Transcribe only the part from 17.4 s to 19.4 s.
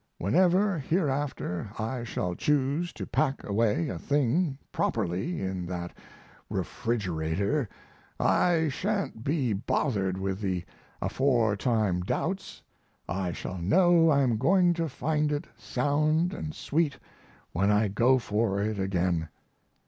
when I go for it again.